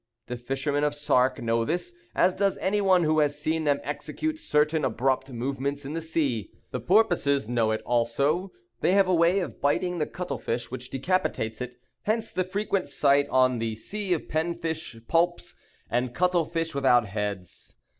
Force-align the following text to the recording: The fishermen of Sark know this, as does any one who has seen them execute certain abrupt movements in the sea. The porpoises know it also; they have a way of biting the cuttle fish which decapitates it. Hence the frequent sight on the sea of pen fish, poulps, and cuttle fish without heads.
The 0.25 0.35
fishermen 0.35 0.83
of 0.83 0.95
Sark 0.95 1.39
know 1.43 1.63
this, 1.63 1.93
as 2.15 2.33
does 2.33 2.57
any 2.57 2.81
one 2.81 3.03
who 3.03 3.19
has 3.19 3.37
seen 3.37 3.65
them 3.65 3.79
execute 3.83 4.39
certain 4.39 4.83
abrupt 4.83 5.31
movements 5.31 5.85
in 5.85 5.93
the 5.93 6.01
sea. 6.01 6.49
The 6.71 6.79
porpoises 6.79 7.47
know 7.47 7.69
it 7.69 7.83
also; 7.83 8.51
they 8.79 8.93
have 8.93 9.07
a 9.07 9.13
way 9.13 9.41
of 9.41 9.61
biting 9.61 9.99
the 9.99 10.07
cuttle 10.07 10.39
fish 10.39 10.71
which 10.71 10.89
decapitates 10.89 11.61
it. 11.61 11.75
Hence 12.01 12.31
the 12.31 12.43
frequent 12.43 12.87
sight 12.87 13.29
on 13.29 13.59
the 13.59 13.75
sea 13.75 14.11
of 14.15 14.27
pen 14.27 14.55
fish, 14.55 14.97
poulps, 15.07 15.53
and 15.87 16.15
cuttle 16.15 16.45
fish 16.45 16.73
without 16.73 17.05
heads. 17.05 17.75